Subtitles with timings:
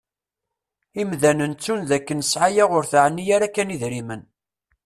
[1.01, 4.21] Imdanen ttun d akken sɛaya ur teɛni ara kan idrimen.